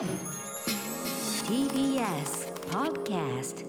[0.00, 0.08] TBS
[2.70, 3.66] Podcast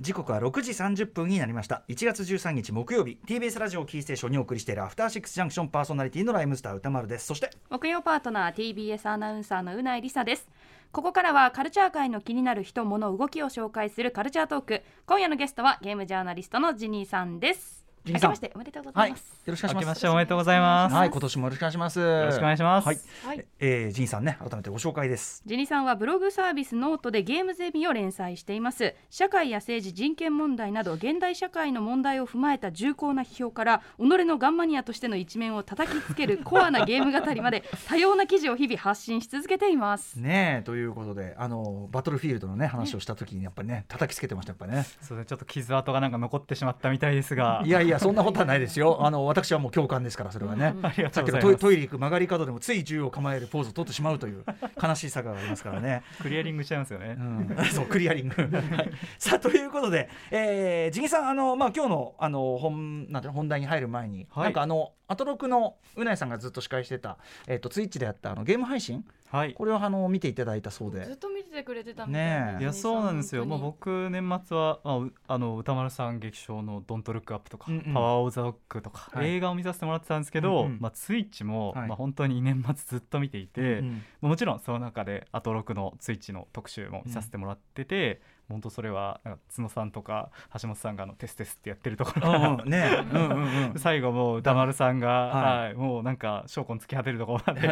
[0.00, 1.82] 時刻は6時30分になりました。
[1.90, 3.18] 1月13日木曜日。
[3.26, 7.26] TBS ラジオキーステーションにお送りしているアフターシックスジャンクションパーソナリティのライムスター歌丸です。
[7.26, 10.48] そして木曜パートナー TBS アナウンサーのうないりさです。
[10.90, 14.82] ここからはカルチャー界の気になる人物動きを紹介するカルチャートーク。
[15.04, 19.74] 今夜のゲストはゲームジャーナリストのジニーさんです明けましておめでとうござはいいます、よろしくお願いします。
[19.74, 20.94] 明けましておめでとうございます。
[20.94, 21.10] はい。
[21.10, 22.00] 今年もよろしくお願いします。
[22.00, 22.86] よよろしくお願いします。
[22.86, 23.46] はい、はい。
[23.60, 25.42] えー、ジンさんね改めてご紹介です。
[25.46, 28.94] ジニさんはブログサービスノートでゲームゼミを連載しています。
[29.08, 40.20] 社会や政治人権問題など現代社会の問題を踏まえた重厚な批評から己のガンマニアとしての一面を叩きつける コアなゲーム語りまで多様な記事を日々発信し続けています。
[40.20, 44.84] ねえということであのバトルフィールドのね話をした時にやっぱりね叩きつけてましたやっぱりね。
[45.00, 45.24] そうね。
[45.24, 47.62] ちょっと傷跡がなんか残ってしまったみたいですが。
[47.64, 51.40] いやいやそんなことはないですよあの私はもう共感ですからそれはね、ありがさっきの。
[51.40, 54.44] トイトイレ行く曲がり角でもつい銃を構えるポーズを取ってしまうという
[54.82, 56.02] 悲しい坂がありますからね。
[56.20, 57.22] クリアリングしちゃいますよねう。
[57.22, 69.04] ん、そうクリアリング、 はい、さあということで、えー、ジギさんあの、まあ、今日のあの本なんていうの本題に入る前に、はいなんかあのアトロクのうないさんがずっと司会してた、えー、とツイッチでやったあのゲーム配信？
[69.30, 69.54] はい。
[69.54, 71.16] これをあの見ていただいたそうずっで。
[71.16, 72.62] と見ててくれてたねえ。
[72.62, 73.44] いやそうなんですよ。
[73.46, 77.94] もう僕僕年末はまあうあの歌丸さん劇場のドントルックアップとか、うんうん。
[77.94, 79.30] パワーオブザロックとか、はい。
[79.30, 80.78] 映画を見させてもらってたんですけど、うんうん。
[80.80, 81.88] まあツイッチも、はい。
[81.88, 93.74] まあ本当に年末ずっと見ていて、うんもちろんその中でアトロクのツイッチの特集も見させてもらってて、本当それはなんか角さんとか橋本さんがあのテステスってやってるところから、うんうんねうんうんうん。
[93.78, 95.64] 最後もう歌丸さんが、はい。
[95.66, 97.68] はいもうなんか証拠突き果てるところまで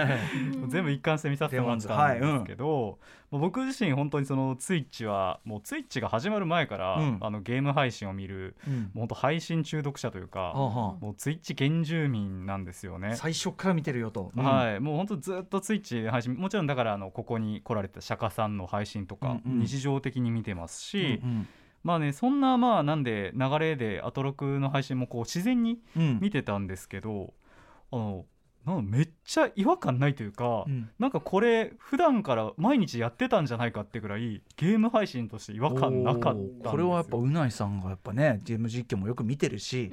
[0.68, 3.04] 全部一貫して見させてもらったんですけど、もう
[3.38, 7.18] 僕自身本当にそのツイッチはもうツイッチが始まる前から、うん。
[7.20, 8.74] あのゲーム配信を見るうん。
[8.74, 13.16] もう本当配信中毒者というか、はあはもうツイッチ原住民なんですよあね。
[13.16, 14.32] 最初から見てるよと。
[14.36, 19.58] はい、もう本当ずっとツイッチ配信もちろんだからあのここに来られた釈迦さんの配信とか、うんうん。
[19.60, 21.48] 日常的に見てますし、うん。
[21.84, 26.18] まあねそんなまあなんで流れでアトロクの配信もこう自然にうん。
[26.20, 27.32] 見てたんですけど
[27.90, 28.24] あの
[28.64, 30.90] なんかめっちゃ違和感ないというか、うん。
[30.98, 39.92] なんかこれ普段から毎日やってたんじゃないかってぐらいゲーム配信として違和感なかったこれはやっぱうないさんがやっぱねゲーム実況もよく見てるし、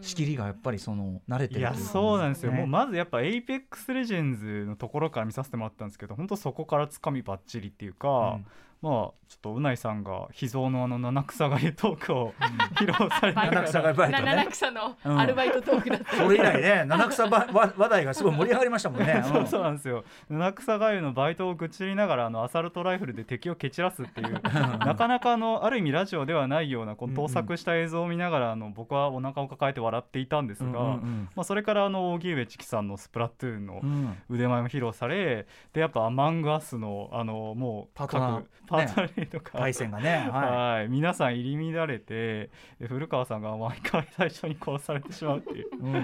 [0.00, 2.58] 仕切りがやっぱりその慣れてるいやそうなんですよ、ね。
[2.58, 8.46] もうまずやっぱ APEX レジェンズのところから見させてもらったんですけど本当そこからつかみばっちりっていうか、うん
[8.82, 12.34] まあちょっとうないさんが秘蔵のあの七草がゆトークを
[12.74, 14.46] 披露されて七草がバイトね。
[14.50, 19.24] 草のうんアルバイトトークだった、それ以来ね七草ばわ話題がすごい盛り上がりましたもんね。
[19.26, 20.04] そ うそうなんですよ。
[20.28, 33.88] 七草がゆのバイトを愚痴りながらあのアサルトライフルで敵を蹴散らすっていうなかなかあのある意味ラジオではないようなこの盗作した映像を見ながらあの僕はお腹を抱えて笑っていたんですが、うんうんまあ、それからあの荻上チキさんのスプラトゥーンのうん。
[33.88, 38.38] うん腕前も披露されでやっぱ「アマングアスの」あのもうパートナー。
[38.38, 40.28] 各パートナーとか、対戦がね。
[40.30, 40.88] ははい。
[40.88, 45.66] 皆さん入り乱れてで古川さんが毎回最初に殺されてしまうっていう。
[45.66, 46.00] い、うん、な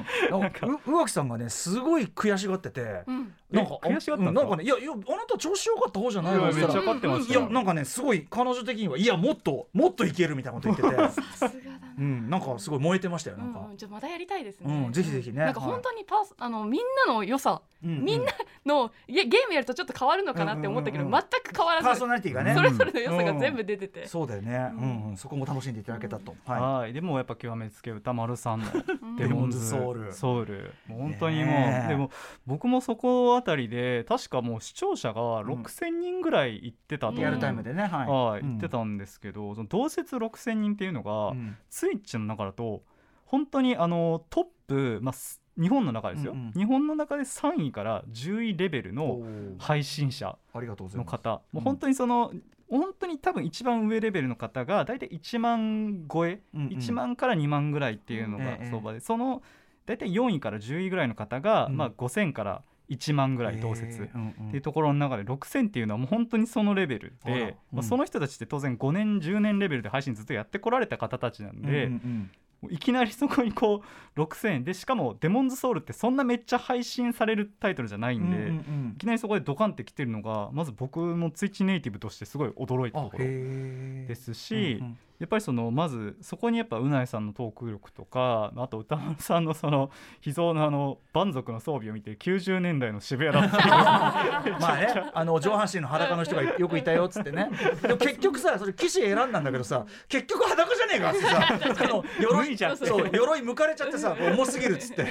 [0.49, 0.67] んか。
[0.67, 3.33] う宇垣さんがねすごい悔しがってて、うん。
[3.51, 6.41] なんかえ悔しがったなんかねいやいやあなた調子良かった方じゃないの？
[6.41, 11.09] いやめっちゃい勝ってましたよやなんかねすごい彼女的にはいやもっともっといけるみたいなこと言ってて。
[11.37, 11.61] さすが。
[11.65, 11.70] だな
[12.01, 13.67] うんなんかすごい燃えてましたよなんか。
[13.71, 15.45] うん、じゃあまたやりたいですね、うんぜひぜひね。
[15.45, 18.33] なんか本当にパースあのみんなの良さうんみんな
[18.67, 21.15] のゲゲームやるとちょっと変わるのかなって思ったけど、うんうん。
[21.15, 22.55] うん全く変わらパーソずナリティがね。
[22.55, 25.11] それぞれの良さが全部出てて、そうだよね、うん。
[25.11, 26.61] うん、そこも楽しんでいただけたと、はい。
[26.61, 28.67] はい、でもやっぱ極めつけ歌丸さんの
[29.03, 29.17] うん。
[29.17, 30.13] デモンズソウル。
[30.13, 30.73] ソウル。
[30.87, 32.11] もう本当にもう、でも
[32.47, 35.25] 僕もそこあたりで確かもう視聴者がん。
[35.45, 37.13] 6000人ぐらい行ってたと。
[37.13, 41.57] 思うリアルタイムでねはい、行ってたんですけど、その同説6000人っていうのが、うん。
[41.69, 42.83] ツイッチの中だと
[43.25, 46.53] 本当にあのトップ、まあ、す日本の中ですよ、うんうん。
[46.53, 49.21] 日本の中で3位から10位レベルの
[49.59, 52.33] 配信者の方、うんもう本当にその
[52.71, 56.69] 本当に多分一番上レベルの方が大体1万超え、うんうん。
[56.69, 59.43] 1万から2万ぐらいっていうのがええ相場で、その
[59.87, 61.77] 大体4位から10位ぐらいの方が、うん。
[61.77, 64.03] まあ、5000から1万ぐらい同説。
[64.03, 64.15] えー。
[64.15, 64.49] うんうん。
[64.49, 73.83] っていうところの中で6000っていうのはもう本当にそのレベルで、まあ、その人たちって当然5年10年レベルで配信ずっとやってこられた方たちなんで、うんうんもういきなりそこにこ
[74.17, 78.93] う6000でしかも「デモンズソウル」ってそんなめっちゃ配信されるタイトルじゃないんで、うんうんうん。
[78.95, 89.91] いきなりそこでドカンってきてるのがまず僕もツイッチネイティブとしてすごい驚いたあところですし、うんうんやっぱりそのまずそこにやっぱうないさんのトーク力とかあと歌丸さんのその
[90.23, 93.59] 秘蔵のあの蛮族の装備を見て90年代の渋谷だった。
[94.59, 97.51] まあねあの上半身の裸の人がよくいたよっつってね。
[97.83, 105.05] でも結局さそれ騎士選んだんだけどさ結局裸じゃねえかってさあの鎧じゃんそう鎧向かれちゃってさ重すぎるっつって。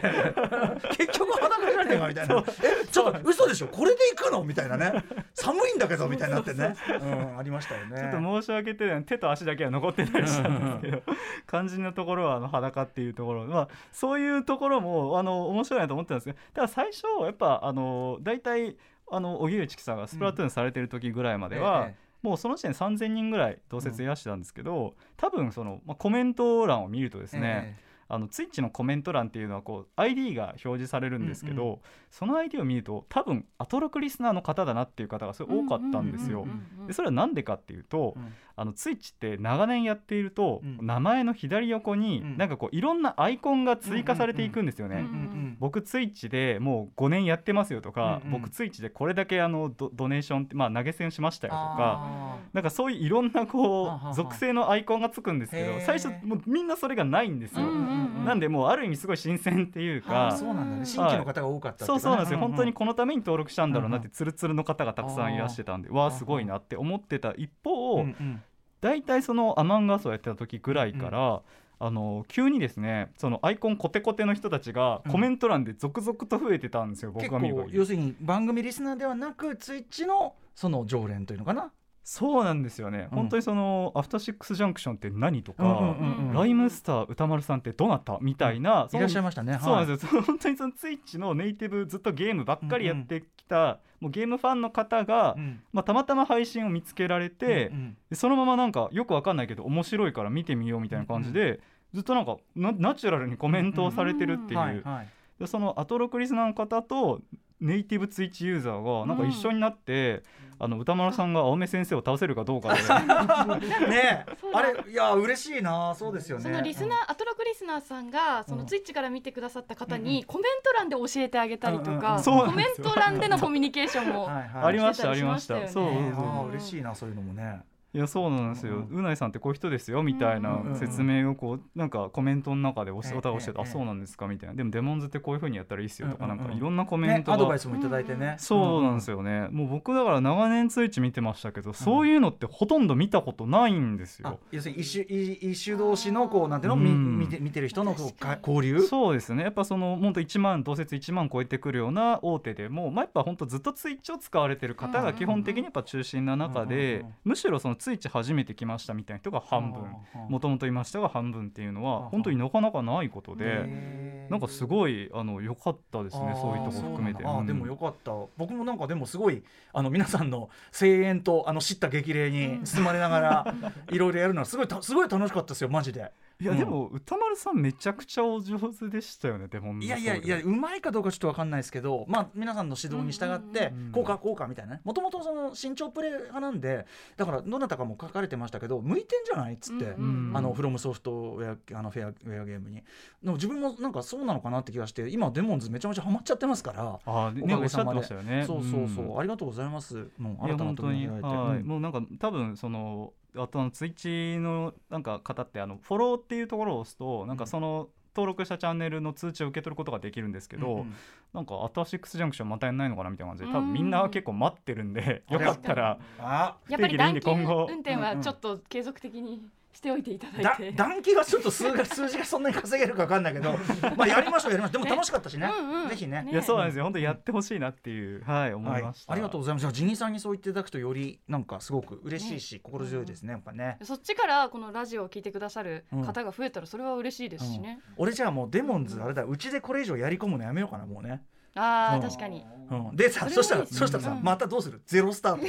[0.98, 2.44] 結局裸じゃねえかみたいな。
[2.64, 3.68] えちょっと嘘でしょ？
[3.68, 4.44] これで行くの？
[4.44, 5.04] みたいなね。
[5.36, 7.06] 寒いんだけどみたいになってね、う
[7.36, 8.10] ん、ありましたよね。
[8.12, 9.04] ちょっと申し訳ない。
[9.04, 11.04] 手と足だけは残ってたりしたんですけど
[11.48, 18.78] 肝心なところはあの裸っていうところ、まあ、そういうところもあの面白いなと思ってたんですけどただ最初やっぱあの大体
[19.12, 31.80] あの荻上チキさんがスプラトゥーンされてる時ぐらいまでは、ええもうその時点で3000人ぐらい同説いらしてたんですけど、多分その、まあ、コメント欄を見るとですね、えあのツイッチのコメント欄っていうのはこう ID が表示されるんですけど、うんう
[32.10, 36.48] その ID を見ると多分アトロクリスナーの方だなっていう方がすごい多かったんですよ。
[36.88, 40.86] でそれは何でかっていうと、うんあのツイッチって長年やっていると、うん。
[40.86, 42.38] 名前の左横にうん。
[42.38, 44.98] なんかこういろんなアイコンが追加されていくんですよね。
[44.98, 60.86] うんうんうん僕ツイッチでもう5年やってますよとか、うんうん僕ツイッチでこれだけあのドドネーションってまあ投げ銭しましたよとかあなんかそういういろんなこう属性のアイコンがつくんですけど最初もうみんなそれがないんですよ、うんうんうんなんでもうある意味すごい新鮮っていうかそうなんだね。
[60.86, 68.42] 新規の方が多かったっていそうそうなんですよ、ね本当にこのために登録したんだろうなっうんてツルツルの方がたくさんいらしてたんでわあすごいなって思ってた一方、うんうん
[68.82, 71.42] 大体そのアマンガスをやってた時ぐらいから、
[71.82, 81.72] あの急にですねそのアイコンコテコテの人たちがコメント欄で続々と増えてたんですよ、結僕が見る要するに番組リスナーではなくツイッチのその常連というのかな？
[82.04, 83.18] そうなんですよね、うん。
[83.18, 86.34] 本当にそのアフターシックスジャンクションって何とか、うんうんうんうん。
[86.34, 88.18] ライムスター歌丸さんってどなた？
[88.20, 89.60] みたいな、いらっしゃいまましたね。
[89.62, 90.16] そうなんすです。
[90.16, 95.36] よ、本当にそのツイッチのネイティブずっとゲームばっかりやってきた、もうゲームファンの方が、
[95.74, 97.72] まあ、たまたま配信を見つけられて、
[98.10, 101.60] でそのままなんかよくわかんないけど面白いから見てみようみたいな感じで、
[101.94, 107.22] ずっとなんかナナチュラルにコメントをされてるっていう、そのアトロクリスナーの方と
[107.62, 110.24] ネイティブツイッチユーザーがなんか一緒になって、
[110.62, 112.82] あの歌丸さんが青目先生を倒せるかどうかで。
[113.88, 115.96] ねあれいや嬉しいな。
[115.96, 116.44] そうですよね。
[116.44, 122.02] そのリスナー、アトロクリスナーさんがそのツイッチから見てくださった方にコメント欄で教えてあげたりとうんうんうん。
[122.24, 125.56] コメント欄でのコミュニケーションも、 ありましたありました。
[125.56, 125.68] そう。
[125.70, 134.56] そうねそうあー嬉しいなそういうのもねいやそうなんですよ、うないさんってこういう人ですよみたいなうん説明をこうなんかコメントの中でおしええおたをしてて、ええあそうなんですかみたいな。
[134.56, 144.40] でもデモンズってこういうふうにやったらいいっすよとか、なんかいろんなコメントが、ねアドバイスもいただいてねそうなんですよね、もう僕だから長年ツイッチ見てましたけど、そういうのってほとんど見たことないんですあよ。
[144.52, 147.20] 要するに一種一一種同士のこうなんていうのみうん。
[147.20, 149.44] 見て見てる人のこうか交流そうですね。
[149.44, 157.14] やっぱその本当1万同説1万超えてくるような大手でも、まあ、やっぱ本当ずっとツイッチを使われてる方が基本的にやっぱ中心な中でうん。
[157.26, 159.84] むしろそのツイッチ初めて来ましたみたいな人が半分。
[160.30, 167.26] もともといましたが半分っていうのは本当になかなかないことでなんかすごいあの良かったですねそういうとこ含めて。
[167.26, 167.48] あうなん。
[167.48, 168.12] でもよかった。
[168.38, 169.44] 僕もなんかでもすごい
[169.74, 173.56] あの皆さんの声援とあの叱咤激励に包まれながら
[173.92, 176.12] いろいろやるのはすごいたすごい楽しかったですよマジで
[176.42, 184.76] いやでも歌丸さんめちゃくちゃお上手でしたよねでもいやいやいやうまいかどうかちょっとわかんないですけどまあ皆さんの指導に従ってこうかこうかみたいな。
[184.76, 186.86] ねもともとその身長プレー派なんで
[187.18, 192.84] だからどなたかも書かれてましたけど向いてんじゃないっつって、あのフロムソフトウェアあのフェアウェアゲームに。
[193.24, 198.00] でも自分もなんかそうなのかなって気がして今デモンズめちゃめちゃハマっちゃってますからあーおかげさまで。
[198.24, 198.44] ね。
[198.46, 199.20] そうそうそう、ん。
[199.20, 200.08] ありがとうございます。
[200.18, 201.58] もう新たな本当に、て、はい。
[201.60, 201.68] うん。
[201.68, 203.94] もうなんか多分そのあとあのツイッ
[204.36, 210.94] チのなんか方ってあのフォローっていうところを押すとなんかその登録したチャンネルの通知を受け取ることができるんですけど、うんうん。
[211.34, 213.66] なんかアターシックスジャンクションまたやんないのかなみたいな感じで多うん。
[213.66, 220.72] 分みんな結構待ってるんでうんよかったらあやっぱり不定期でいいんで短期今後運転はちょっと継続的にしておいていただだいて。
[220.72, 223.56] 暖気がちょっと数が 数字がそんなに稼げるか分かんないけど
[223.96, 224.84] まあやりましょうやりましょう。
[224.84, 225.48] でも楽しかったしね。
[225.48, 225.90] うんうん。
[225.90, 226.24] ぜひね。
[226.24, 226.32] ね。
[226.32, 226.84] いやそうなんですよ。
[226.84, 229.62] 本当にやってほしいなっていうはい思はいいました、ありがとうございます。
[229.62, 237.80] じゃあジニーさんにそう言っていただくとよりなんかすごく嬉しいし、心強いですねやっぱね、そっちからこのラジオを聞いてくださる方が増えたらそれは嬉しいですしね。
[237.98, 242.46] 俺じゃあもうデモンズあれだうちでこれ以上やり込むのやめようかなもうね、うんああ確かに。
[242.70, 244.24] うん、でさそしたらそしたらさ、うん。
[244.24, 244.82] またどうする？
[244.86, 245.46] ゼロスタート。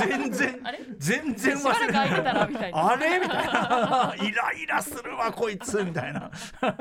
[0.08, 0.80] 全然あれ？
[0.98, 2.88] 全然しばらく空いてたらみたいな。
[2.90, 3.18] あれ？
[3.18, 4.14] みたいな。
[4.16, 6.30] イライラするわこいつみたいな。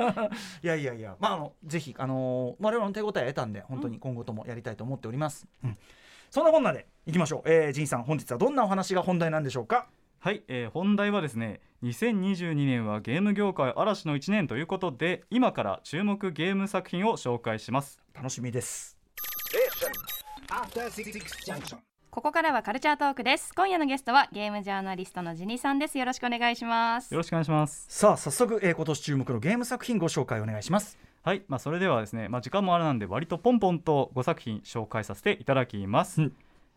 [0.64, 5.78] いやいやいやまああのぜひあのー我々の手応え得たんで本当に今後ともやりたいと思っております、うん。
[6.30, 9.88] そんなこんなでいきましょう、えー、ジンさん本日はどんなお話が本題なんでしょうか？
[10.20, 18.98] はい、えー本題はですね2022年はゲーム業界嵐の1年ということで今から注目ゲーム作品を紹介します楽しみです.
[22.10, 23.54] ここからはカルチャートークです。
[23.56, 25.98] 今夜のゲストはゲームジャーナリストのジニさんです。
[25.98, 27.14] よろしくお願いします。
[27.14, 27.86] よろしくお願いします。
[27.88, 30.98] さあ早速、えー、今年注目のゲーム作品ご紹介お願いします。
[31.24, 36.34] はい、まあ、それではですね、まあ、時間もあれなんで割とポンポンと5作品紹介させていただきます、うん。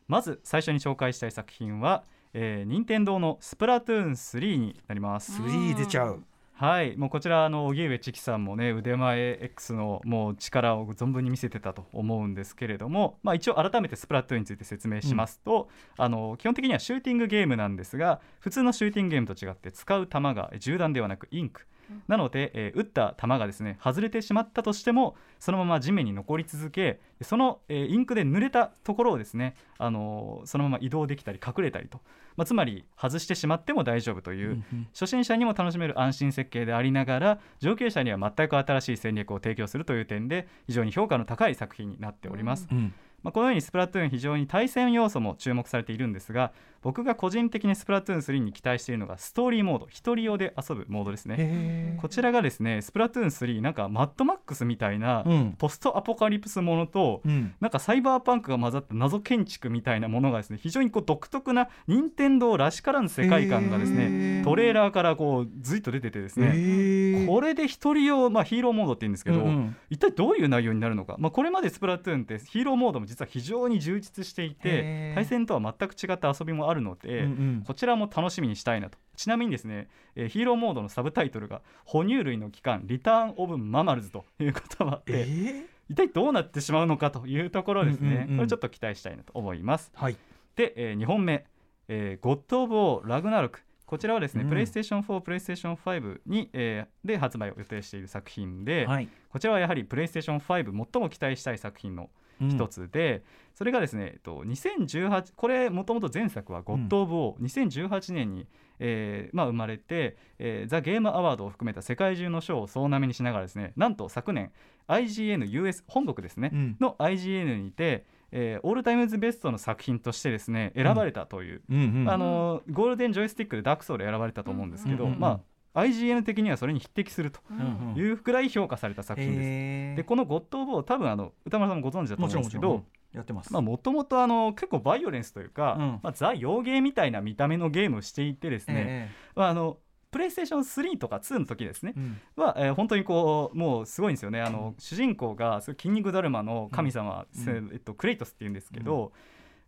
[0.06, 5.32] まず最初に紹介したい作品は、えー、任天堂のスプラトゥーン3になります。
[5.40, 6.22] 3出ちゃう
[6.56, 15.68] はい、もうこちらあの荻上チキさんもね腕前 X のもう力を存分に見せてたと思うんですけれども、まあ、一応改めてスプラトゥーンについて説明しますと、
[15.98, 21.66] あの基本的にはシューティングゲームなんですが普通のシューティングゲームと違って使う弾が銃弾ではなくインク。
[22.08, 32.00] なので、えー撃った弾がですね外れてしまったとしてもそのまま地面に残り続けその、えーインクで濡れたところをですね、あのーそのまま移動できたり隠れたりと、
[32.36, 34.62] まあ、つまり外してしまっても大丈夫という、
[34.92, 42.68] 初心者にも楽しめる安心設計でありながら上級者には全く新しい戦略を提供するという点で非常に評価の高い作品になっております。
[42.70, 42.94] うん。
[43.22, 46.52] まあ、このようにスプラトゥーン非常に対戦要素も注目されているんですが
[46.84, 49.86] 僕が個人的にスプラトゥーン3に期待しているのがストーリーモード。
[49.88, 51.36] 一人用で遊ぶモードですね。
[51.38, 55.24] へこちらがですねスプラトゥーン3なんかマッドマックスみたいな
[55.56, 57.54] ポストアポカリプスものとうん。
[57.58, 64.44] なんかサイバーパンクが混ざった謎建築みたいなものがですね非常にこう独特な任天堂らしからぬ世界観がですへねー。
[64.44, 67.26] トレーラーからこうずいっと出ててですね。
[67.26, 69.76] これで一人用、まあ、ヒーローモードって言うんですけど、うんうん。
[69.88, 77.64] 一体どういう内容になるのか、まあ、これまでスプラトゥーンってヒーローモードも実は非常に充実していへてー対戦とは全く違った遊びもあるので、うんうん。
[77.66, 78.98] こちらも楽しみにしたいなと。
[79.16, 85.64] ちなみにですね、えーヒーローモードのサブタイトルが「哺乳類の機関リターン・オブ・ママルズ」ということもあって、えー？
[85.90, 89.92] 一体どうなってしまうのかというところですね、これちょっと期待したいなと思います。
[89.94, 90.16] はい。
[90.56, 91.44] で、え2本目、
[91.88, 93.60] えー、ゴッド・オブ・オー・ラグナロク。
[93.86, 94.48] こちらはですね、うん。
[94.48, 99.08] プレイステーション4、プレイステーション5に、えーで発売を予定している作品で、はい。
[99.28, 102.08] こちらはやはりプレイステーション5最も期待したい作品の
[102.40, 103.22] 一つで、
[103.54, 107.42] それがですね、えっと、2018これもともと前作は「ゴッド・オブ・ウォー」
[107.88, 108.46] 2018年に、
[108.80, 114.50] えーまあ、生まれて、えーザ・ゲーム・アワードを含めた世界中の賞を総なめにしながらですねなんと昨年
[114.88, 116.76] IGN US 本国ですね、うん。
[116.80, 125.20] の IGN にて、えーオールタイムズベストの作品としてですね選ばれたという、うんうんあのゴールデンジョイスティックでダークソウル選ばれたと思うんですけど、うんうんうん。
[125.20, 125.40] ま
[125.74, 127.98] あ IGN 的にはそれに匹敵するとうんうん。
[127.98, 129.40] いうくらい評価された作品です。
[129.42, 129.94] へー。
[129.96, 133.52] でこの「ゴッド・オブ・ウォー」多分あの宇多丸さんもご存知だとも思うんですけどやってます。
[133.52, 136.00] まあもともとあの結構バイオレンスというか、うん。
[136.02, 139.78] まあ、ザ・洋ゲーみたいな見た目のゲームをしていてですね、えまあ、あの
[140.10, 142.20] プレイステーション3とか2の時ですねえうん。
[142.36, 144.40] は、えー本当にこうもうすごいんですよね。
[144.42, 147.44] あの、主人公が筋肉だるまの神様、うん。
[147.44, 149.12] せえっと、クレイトスっていうんですけど、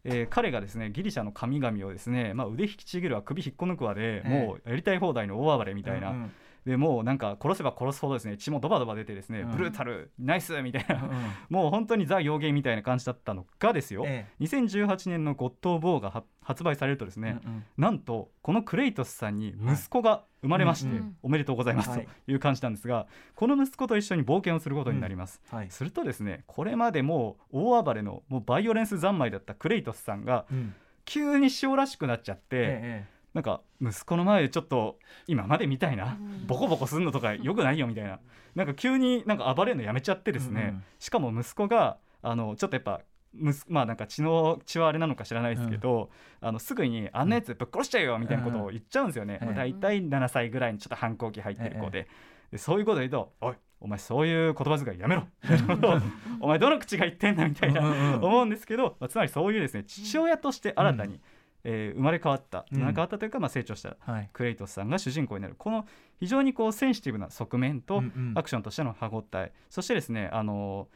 [0.05, 4.29] えー彼がですねギリシャの神々をですね、まあ、腕引きちぎるわ首引っこ抜くわで、ええ。
[4.29, 6.33] もうやりたい放題の大暴れみたいな、うんうん
[6.67, 9.51] でもうなんか殺せば殺すほどですね血もドバドバ出てですね、うん。
[9.53, 11.11] brutal nice みたいな、うん。
[11.49, 17.65] もう本当にザ・洋ゲーみたいな感じだったのがですよ、え2018年の「ゴッド・オブ・ウォー」がは発売されるとですね、えうんうん。
[17.79, 20.99] なんとこのクレイトスさんに息子が生まれまして、はい。
[20.99, 21.17] うんうん。
[21.23, 22.09] おめでとうございますはい。
[22.27, 23.07] という感じなんですが、
[23.37, 30.75] この息子と一緒に冒険をすることになります、はいするとですねこれまでもう大暴れのもうバイオレンス三昧だったクレイトスさんがうん。
[31.07, 33.07] 急に塩らしくなっちゃって、え
[33.37, 36.47] なんか息子の前でちょっと今までみたいなうん。
[36.47, 38.19] ボコボコするのとかよくないよみたいな。
[38.55, 43.03] なんか急になんか暴れるのやめちゃってですね、しかも息子があのちょっとやっぱ
[43.35, 46.09] 息まあなんか血の血はあれなのか知らないですけど、
[46.41, 49.49] あのすぐにあんなやつぶっ殺しちゃうよみたいなことを言っちゃうんですよね、うん。
[49.51, 52.09] うん大体7歳ぐらいにちょっと反抗期入ってる子で,、
[52.51, 55.29] でそういうこと言うと「おいお前そういう言葉遣いやめろ」
[56.41, 61.21] お前どの口が言ってんだ」みたいな、思うんですけど、まあ、つまりそういうですね父親として新たに、
[61.69, 62.79] えー生まれ変わった、うん。
[62.79, 64.31] 生まれ変わったというか、まあ、成長したはい。
[64.33, 65.57] クレイトスさんが主人公になる。
[65.59, 65.85] この
[66.21, 68.33] 非常にこうセンシティブな側面と、うんうん。
[68.37, 70.89] アクションとしての歯ごたえそしてですねあの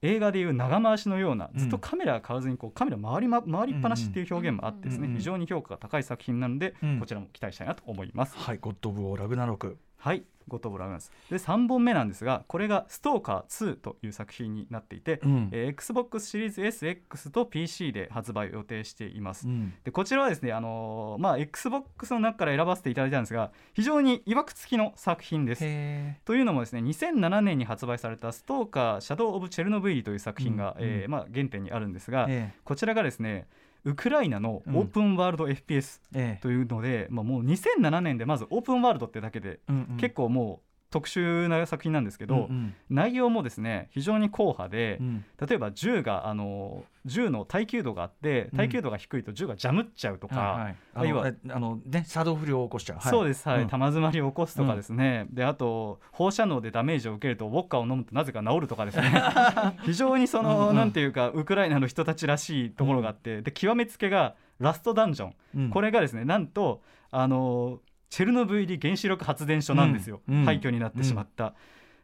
[0.00, 1.58] 映画でいう長回しのようなうん。
[1.58, 7.00] ずっとカメラが変わずにこうカメラ回り,、ま、回りっぱなしっていう表現もあってですね、非常に評価が高い作品なので、うん。
[7.00, 8.36] こちらも期待したいなと思います。
[8.36, 8.58] はい。
[8.58, 9.78] ゴッド・オブ・オー・ラグナロク。
[9.98, 15.48] はいゴッド・オブ・ラグナスで3本目なんですがこれが「ストーカー2」という作品になっていて、うん。
[15.52, 19.46] えー XBOX シリーズ SX と PC で発売を予定しています。
[19.46, 19.72] うん。
[19.84, 25.60] でこちらはですね、あのーまあ、XBOX の中から選ばせていただいたんですが非常にいわくつきの作品です。
[25.64, 32.52] へというのもですね2007年に発売された「ストーカーシャドウ・オブ・チェルノブイリ」という作品が、うんうんえーまあ、原点にあるんですが、え。
[32.64, 33.46] こちらがですね
[33.84, 36.42] ウクライナのオープンワールド FPS ええ。
[36.42, 39.60] というので、まあ、もう2007年でまずオープンワールドってだけで
[39.98, 45.24] 結構もう特殊な作品なんですけど、うん内容もですね非常に硬派で、うん。
[45.46, 50.76] 例えば銃があの銃の耐久度があって耐久度が低いと銃がジャムっちゃうとか、はいはい。
[50.94, 53.10] あいはあのね作動不良を起こしちゃう、はい。
[53.10, 53.68] そうですはい、うん。
[53.68, 59.12] 玉詰まりを起こすとかですね、であと放射能でダメージを受けるとウォッカを飲むとなぜか治るとかですね。
[59.84, 60.76] 非常にその、うんうん。
[60.76, 65.70] なんていうかウクライナの人たちらしいところがあって、で極めつけがラストダンジョン、うん。
[65.70, 67.80] これがですねなんとあの
[68.10, 70.44] チェルノブイリ原子力発電所なんですよ、うんうん。
[70.44, 71.54] 廃墟になってしまった。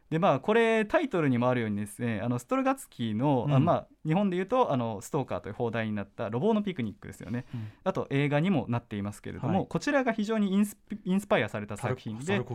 [0.09, 3.65] でまあ、これタイトルにもあるようにですねあのストロガツキーの、あうん。
[3.65, 7.71] まあ、日本でいうとあのストーカーという放題になった「ロボのピクニック」ですよね、うん。
[7.83, 9.67] あと映画にもなっていますけれども、はい。
[9.67, 12.45] こちらが非常にインスピインスパイアされた作品で。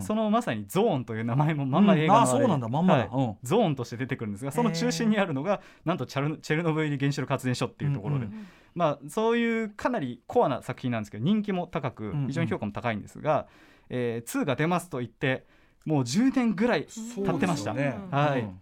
[0.00, 3.06] そのまさにゾーンという名前もまんま映画のうんあそうなんだまんまだ。
[3.06, 3.08] はい。
[3.12, 3.36] うん。
[3.42, 8.36] ゾーンとして出てくるんですがその中心にあるのがなんとチャルチェルノブイリ原子力発電所っていうところで、うんう
[8.76, 12.26] まあ、そういうかなりコアな作品なんですけど人気も高くうんうん。
[12.28, 13.48] 非常に評価も高いんですが、
[13.88, 15.44] えー2が出ますと言って
[15.86, 17.72] もう10年ぐらい経ってました。
[17.72, 18.40] ねはい。
[18.42, 18.60] うん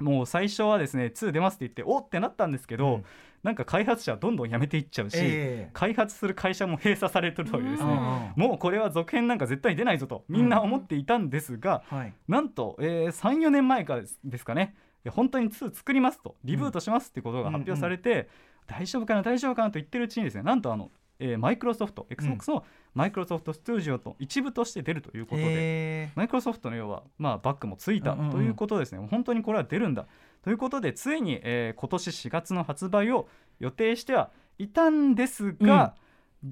[0.00, 3.04] もう最初はですね2出ますって言っておってなったんですけど、うん。
[3.44, 5.70] なんか開発者はどんどん辞めていっちゃうし、ええ。
[5.72, 12.14] 開発する会社も閉鎖されてるというですね、うんもうこれは続編なんか絶対出ないぞとみんな思っていたんですが、はい。
[12.26, 16.36] なんと、えー、34年前からですかねいや本当に2作りますと。
[16.44, 18.28] リブートしますってことが発表されて、
[18.66, 28.32] 大丈夫かな大丈夫かなと言ってるうちにですねなんとあの、えーマイクロソフト XBOX のマイクロソフトスタジオと一部として出るということで、えマイクロソフトの要は、まあ、バックもついたうんうんうん。
[28.32, 30.06] ということですね、本当にこれは出るんだ。
[30.42, 33.28] ということでついに、えー今年4月の発売を
[33.60, 35.94] 予定してはいたんですが、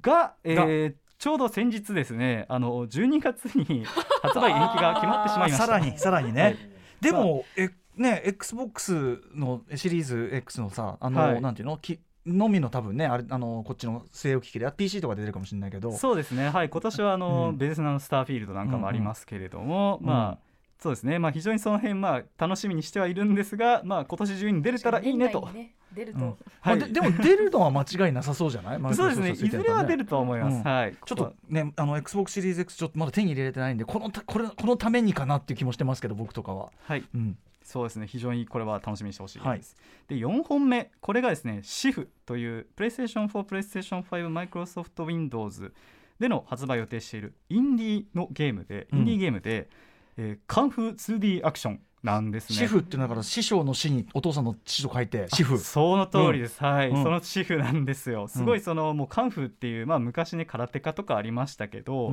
[0.00, 3.85] が、えーちょうど先日ですねあの12月に
[4.23, 5.59] 発売延期が決まってしまいました。
[5.66, 6.56] さらにさらにね、はい。
[7.00, 11.40] でもえね XBOX のシリーズ X のさあの、はい。
[11.40, 11.76] なんていうの？
[11.78, 15.92] きのみの多分ねあれあのこっちの据え置き機で PC とかで出るかもしれないけど。
[15.92, 17.58] そうですね、はい、今年はあの、うん。
[17.58, 20.38] ベースナのスターフィールドなんかもありますけれども、うんまあ、
[20.78, 25.49] そうですね、まあ、非常にその辺まあ楽しみにしてはいるんですが、まあ今年中に出れたらいいねと。
[25.94, 26.26] 出ると、うん。
[26.28, 26.38] はい。
[26.64, 28.80] まあででも出るのは間違いなさそうじゃない？
[28.94, 30.54] そうですね、いずれは出るると思います。
[30.54, 30.62] うん。
[30.62, 39.49] はい、ちょっとねあの XBOX シリーズ X ちょっとまだ手に入れれてないんでこのたこれこのためにかなっていう気もしてますけど僕とかは、はい、うん、そうですね、非常にこれは楽しみにしてほしいです。
[39.49, 39.61] はい。
[40.09, 45.73] で、4本目、これがですね、SIF という PlayStation 4、PlayStation 5、Microsoft Windows
[46.19, 48.99] での発売を予定しているインディーのゲームで、うん。
[49.00, 49.69] インディーゲームで、
[50.16, 52.57] えーカンフー 2D アクションなんですね。
[52.57, 55.57] シフっていうのはだから師匠の師にお父さんの父と書いてシフ。
[55.59, 57.02] その通りです、はい、うん。
[57.02, 58.26] そのシフなんですよ。
[58.26, 62.12] すごいそのもうカンフーっていう、まあ、昔ね空手家とかありましたけど、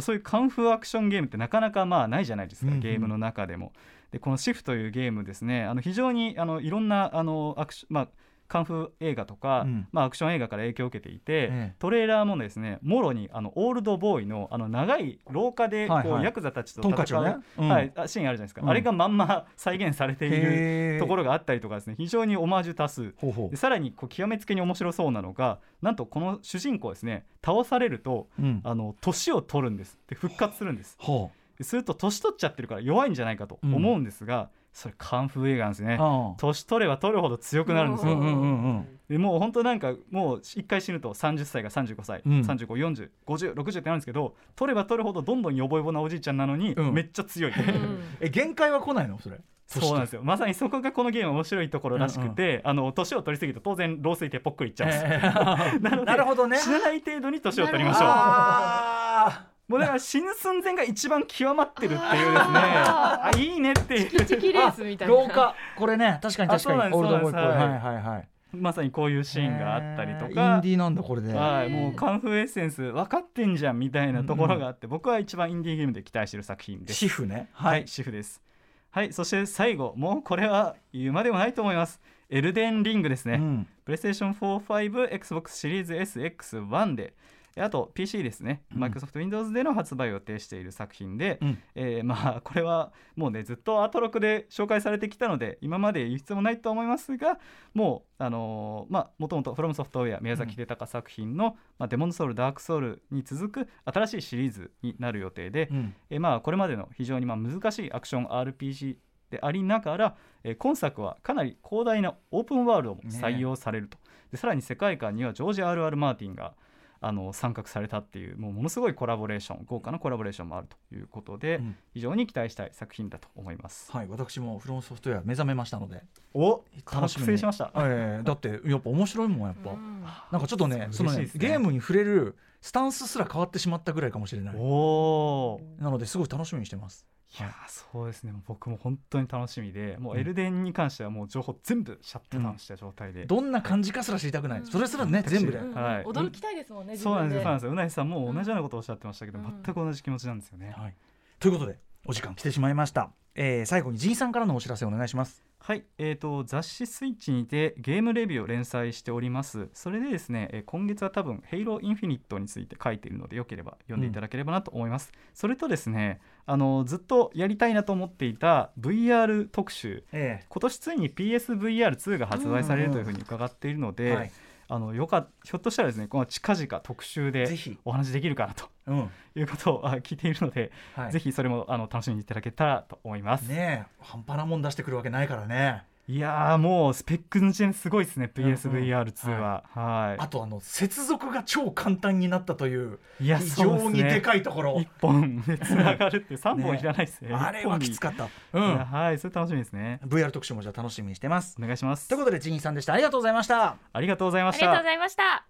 [0.00, 2.80] そういうカンフーアクションゲームってなかなかまあないじゃないですか、うんうん。
[2.80, 3.72] ゲームの中でも
[4.10, 8.08] でこのシフというゲームですねあの非常にあのいろんなあのアクションまあ
[8.50, 9.88] カンフー映画とか、うん。
[9.92, 11.74] まあ、アクション映画から影響を受けていて、ええ。
[11.78, 16.08] トレーラーもですねもろにあのオールドボーイのあの長い廊下でこう、はい。
[16.08, 17.36] はいヤクザたちと戦う、をね。
[17.58, 17.68] うん。
[17.68, 18.68] はい、あシーンあるじゃないですか、うん。
[18.70, 23.14] あれがまんま再現されているところがあったりとかですね非常にオマージュ多数。
[23.50, 28.26] でさらにこう極めつけに面白そうなのがなんとこの主人公ですね倒されると
[28.64, 29.96] あの年を取るんです。
[30.08, 30.96] で復活するんです。
[30.98, 35.98] ほですると年取っちゃってるから弱いんじゃないかと思うんですが、それカンフー映画なんですね。
[36.38, 38.98] 年取れば取るほど強くなるんですよ、うんうんうんうん。
[39.08, 42.40] でもう本当なんかもう一回死ぬと30歳が35歳、うん。
[42.42, 46.94] 35405060ってなるんですけど取れば取るほどどんどんヨボヨボなおじいちゃんなのに、うん。
[46.94, 47.52] めっちゃ強い。
[48.20, 49.18] え限界は来ないの？
[49.18, 49.40] それ。
[49.66, 50.22] そうなんですよ。
[50.24, 55.80] まさにそこがこのゲーム面白いところらしくて、あの年を取りすぎると当然老衰ってぽっくりいっちゃうんです、えー。
[55.80, 56.58] なのでなるほどね。
[56.58, 62.58] 死 な ない程度に年を取りましょうあもうだから死ぬ寸前が一番極まってるっていうですね。
[62.58, 64.26] あいいねっていう。
[64.26, 65.14] チキレースみたいな。
[65.14, 66.82] 廊下これね確かに確かに。
[66.82, 67.42] あそうオールドボーイっぽい。
[67.44, 68.28] はいはいはい。
[68.52, 70.32] まさにこういうシーンがあったりとえー。
[70.32, 76.98] イかンディーなんだこれではい、もうカンフーエッセンス分かってんじゃんみたいなところがあって、僕は一番インディーゲームで期待している作品です。
[76.98, 77.48] シフね。
[77.52, 78.42] はい、シフです。
[78.90, 82.00] はいそして最後もうこれは言うまでもないと思います。
[82.28, 83.68] エルデンリングですね、うん。
[83.84, 87.14] プレイステーション4、5、Xbox シリーズ SX1 で、
[87.56, 88.84] あと PC ですね、うん。
[88.84, 91.58] Microsoft Windows での発売を予定している作品で、うん。
[91.74, 97.38] えーまあ これはもうねずっとアトロクで紹介されてきたので今まで言う必要もないと思いますが
[97.74, 105.94] もうあのーまあもともとフロムソフトウェア宮崎秀隆作品の、まあ、デモンソウルダークソウルに続く新しいシリーズになる予定で、うん。
[106.10, 108.96] えーまあこれまでの非常にまあ難しいアクション RPG
[109.30, 113.98] でありながら、えー今作はかなり広大なオープンワールドも採用されると、
[114.30, 115.96] でさらに世界観にはジョージ・ R.R.
[115.96, 116.54] マーティンが
[117.02, 121.76] あの参画されたっていうもうものすごいコラボレーション豪華なコラボレーションもあるということで、うん。
[121.94, 123.90] 非常に期待したい作品だと思います。
[123.90, 126.02] はい私もフロムソフトウェア目覚めましたので。
[126.34, 127.72] お楽しみしました。
[127.76, 129.70] ええだってやっぱ面白いもんやっぱ。
[129.70, 130.02] うん。
[130.30, 130.88] なんかちょっとね。
[130.90, 134.54] そのねゲームに触れるスタンスすら変わってしまったぐらいかもしれない。
[134.56, 137.06] おおなのですごい楽しみにしてます。
[137.38, 137.52] いやー
[137.92, 138.32] そうですね。
[138.46, 144.62] 僕も本当に楽しみでもうエルデンに関してはもう情報全部シャットダウンした状態で、どんな感じかすら知りたくない。
[144.64, 145.58] それすらね全部で。
[145.58, 145.74] うん。
[145.74, 146.96] はい驚きたいですもんね。
[146.96, 147.72] そうなんですよそうなん自ですよ。
[147.72, 149.62] うなぎさんも同じようなことをおっしゃってましたけど、うん。
[149.62, 150.94] 全く同じ気持ちなんですよね、はい。
[151.38, 159.68] ということでお時間来てしまいました、えー最後に G さんからのお知らせお願いしますはい、えー、と雑誌スイッチにてゲームレビューを連載しております。
[159.74, 170.04] それでですね、えー今月は多分「ヘイローインフィニット」について書いているのでよければ読んでいただければなと思います、それとですねあのずっとやりたいなと思っていた VR 特集。
[170.12, 174.30] え今年ついに PSVR2 が発売されるというふうに伺っているので、はい
[174.70, 177.48] あのよかひょっとしたらですねこの近々特集で
[177.84, 179.10] お話できるかなとうん。
[179.36, 181.12] いうことをあ聞いているので、はい。
[181.12, 183.42] ぜひそれもあの楽しみにいただけたらと思います。
[183.42, 188.52] ねえ半端なもん出してくるわけないからねいやーもうスペックの時点すごいですねうんうん。
[188.54, 190.20] PSVR2 は、はい。
[190.20, 197.32] あとあの接続が超簡単になったといういや非常にでかいところ、一本でつながるって 三本いらないですね。
[197.32, 200.00] あれはきつかった、ういやん、はいそれ楽しみですね。
[200.04, 201.54] VR 特集もじゃあ楽しみにしてます。
[201.60, 202.08] お願いします。
[202.08, 202.92] ということでジンさんでした。
[202.92, 203.76] ありがとうございました。
[203.92, 205.44] ありがとうございまありがとうごしたざいました。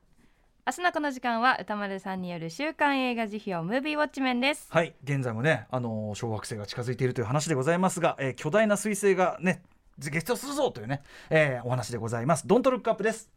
[0.67, 4.69] 明日のこの時間は歌丸さんによる週刊映画辞表ムービーウォッチメンです。
[4.71, 4.95] はい。
[5.05, 9.63] 現在もね、あのー小惑星が近づいているという話でございますが、えー巨大な彗星がね
[10.09, 13.29] ゲストするぞというね、えーお話でございますドントルックアップです